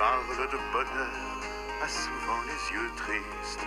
[0.00, 1.12] parle de bonheur
[1.84, 3.66] a souvent les yeux tristes.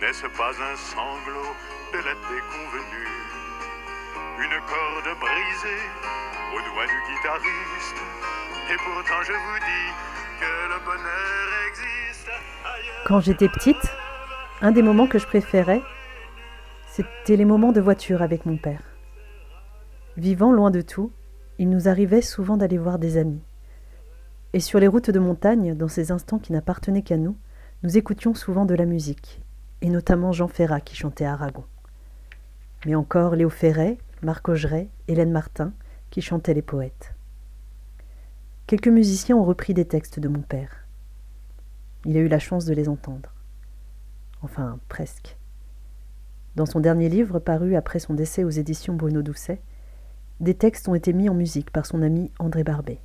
[0.00, 1.52] N'est-ce pas un sanglot
[1.92, 3.12] de la déconvenue?
[4.44, 5.84] Une corde brisée
[6.54, 8.00] au doigt du guitariste.
[8.72, 9.88] Et pourtant je vous dis
[10.40, 12.30] que le bonheur existe
[12.64, 13.04] ailleurs.
[13.06, 13.92] Quand j'étais petite,
[14.62, 15.82] un des moments que je préférais,
[16.86, 18.84] c'était les moments de voiture avec mon père.
[20.16, 21.12] Vivant loin de tout,
[21.58, 23.42] il nous arrivait souvent d'aller voir des amis.
[24.54, 27.36] Et sur les routes de montagne, dans ces instants qui n'appartenaient qu'à nous,
[27.82, 29.42] nous écoutions souvent de la musique,
[29.82, 31.64] et notamment Jean Ferrat qui chantait Aragon.
[32.86, 35.72] Mais encore Léo Ferret, Marc Augeret, Hélène Martin
[36.10, 37.14] qui chantaient les poètes.
[38.66, 40.86] Quelques musiciens ont repris des textes de mon père.
[42.04, 43.34] Il a eu la chance de les entendre.
[44.42, 45.36] Enfin, presque.
[46.56, 49.60] Dans son dernier livre, paru après son décès aux éditions Bruno Doucet,
[50.40, 53.00] des textes ont été mis en musique par son ami André Barbet.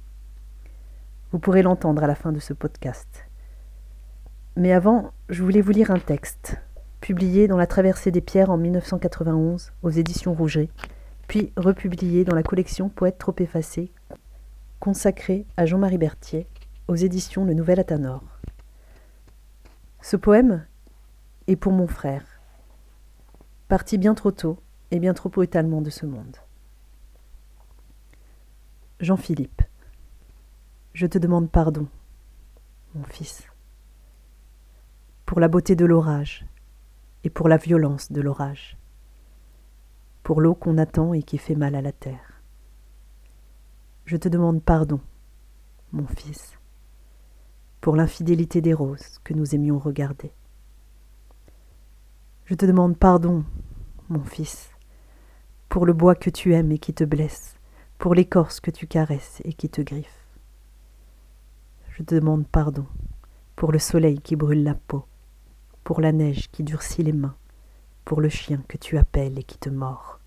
[1.34, 3.26] Vous pourrez l'entendre à la fin de ce podcast.
[4.56, 6.58] Mais avant, je voulais vous lire un texte,
[7.02, 10.70] publié dans La Traversée des Pierres en 1991 aux éditions Rouget,
[11.28, 13.92] puis republié dans la collection Poètes trop effacés,
[14.80, 16.46] consacrée à Jean-Marie Berthier
[16.88, 18.22] aux éditions Le Nouvel Athanor.
[20.02, 20.68] Ce poème
[21.48, 22.26] est pour mon frère,
[23.70, 24.60] parti bien trop tôt
[24.92, 26.38] et bien trop brutalement de ce monde.
[29.00, 29.63] Jean-Philippe,
[30.94, 31.88] je te demande pardon,
[32.94, 33.44] mon fils,
[35.26, 36.46] pour la beauté de l'orage
[37.24, 38.78] et pour la violence de l'orage,
[40.22, 42.44] pour l'eau qu'on attend et qui fait mal à la terre.
[44.06, 45.00] Je te demande pardon,
[45.94, 46.60] mon fils,
[47.82, 50.32] pour l'infidélité des roses que nous aimions regarder.
[52.46, 53.44] Je te demande pardon,
[54.10, 54.70] mon fils,
[55.70, 57.56] pour le bois que tu aimes et qui te blesse,
[57.98, 60.23] pour l'écorce que tu caresses et qui te griffe.
[61.96, 62.88] Je te demande pardon
[63.56, 65.06] pour le soleil qui brûle la peau,
[65.84, 67.36] pour la neige qui durcit les mains,
[68.04, 70.20] pour le chien que tu appelles et qui te mord.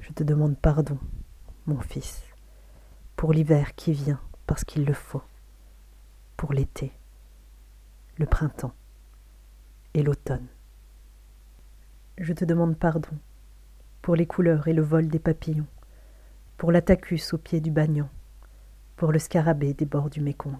[0.00, 0.96] Je te demande pardon,
[1.66, 2.22] mon fils,
[3.14, 5.22] pour l'hiver qui vient parce qu'il le faut,
[6.38, 6.90] pour l'été,
[8.16, 8.72] le printemps
[9.92, 10.46] et l'automne.
[12.16, 13.18] Je te demande pardon
[14.00, 15.68] pour les couleurs et le vol des papillons,
[16.56, 18.08] pour l'atacus au pied du bagnon,
[18.98, 20.58] pour le scarabée des bords du Mékong.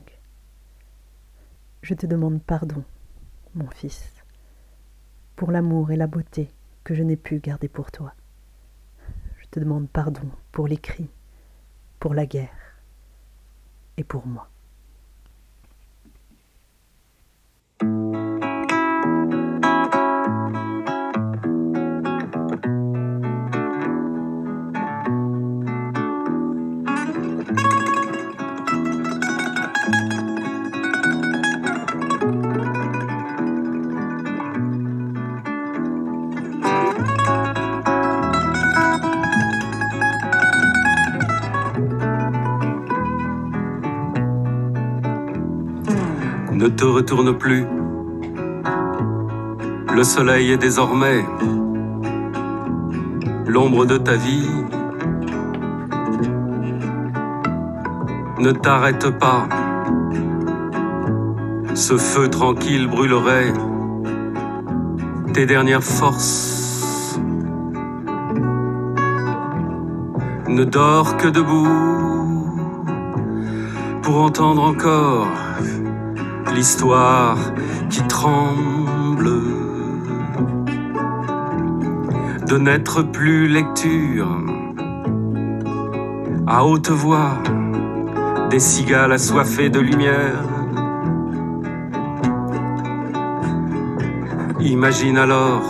[1.83, 2.85] Je te demande pardon,
[3.57, 4.15] mon fils,
[5.35, 6.49] pour l'amour et la beauté
[6.85, 8.15] que je n'ai pu garder pour toi.
[9.39, 11.11] Je te demande pardon pour les cris,
[11.99, 12.77] pour la guerre
[13.97, 14.49] et pour moi.
[46.59, 47.65] Ne te retourne plus.
[49.95, 51.25] Le soleil est désormais
[53.47, 54.51] l'ombre de ta vie.
[58.41, 59.49] Ne t'arrête pas.
[61.75, 63.53] Ce feu tranquille brûlerait
[65.35, 67.21] tes dernières forces.
[70.49, 71.69] Ne dors que debout
[74.03, 75.29] pour entendre encore
[76.55, 77.39] l'histoire
[77.91, 79.43] qui tremble,
[82.47, 84.29] de n'être plus lecture,
[86.47, 87.35] à haute voix,
[88.51, 90.45] des cigales assoiffées de lumière.
[94.61, 95.63] Imagine alors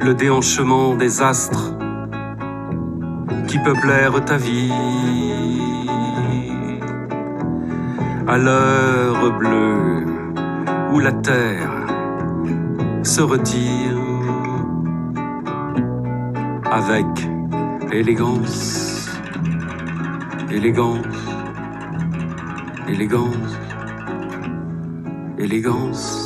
[0.00, 1.74] le déhanchement des astres
[3.48, 4.72] qui peuplèrent ta vie
[8.32, 10.06] à l'heure bleue
[10.92, 11.72] où la terre
[13.02, 13.98] se retire
[16.70, 17.06] avec
[17.90, 19.10] élégance,
[20.48, 21.18] élégance,
[22.86, 23.58] élégance,
[25.36, 26.19] élégance.